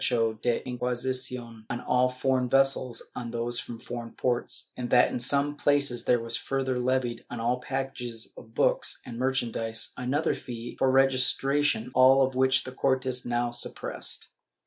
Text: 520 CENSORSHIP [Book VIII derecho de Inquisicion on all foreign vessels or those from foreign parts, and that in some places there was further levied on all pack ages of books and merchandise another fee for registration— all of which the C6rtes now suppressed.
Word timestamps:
520 0.03 0.39
CENSORSHIP 0.41 0.41
[Book 0.41 0.41
VIII 0.41 0.49
derecho 0.49 0.61
de 0.63 1.37
Inquisicion 1.37 1.65
on 1.69 1.81
all 1.81 2.09
foreign 2.09 2.49
vessels 2.49 3.03
or 3.15 3.25
those 3.29 3.59
from 3.59 3.79
foreign 3.79 4.11
parts, 4.13 4.71
and 4.75 4.89
that 4.89 5.11
in 5.11 5.19
some 5.19 5.55
places 5.55 6.05
there 6.05 6.19
was 6.19 6.35
further 6.35 6.79
levied 6.79 7.23
on 7.29 7.39
all 7.39 7.59
pack 7.61 7.91
ages 7.91 8.33
of 8.35 8.55
books 8.55 8.99
and 9.05 9.19
merchandise 9.19 9.93
another 9.97 10.33
fee 10.33 10.75
for 10.79 10.89
registration— 10.89 11.91
all 11.93 12.25
of 12.25 12.33
which 12.33 12.63
the 12.63 12.71
C6rtes 12.71 13.27
now 13.27 13.51
suppressed. 13.51 14.29